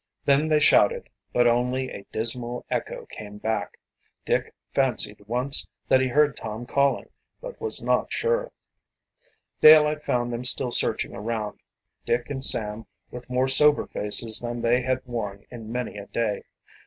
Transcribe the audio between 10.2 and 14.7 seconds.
them still searching around, Dick and Sam with more sober faces than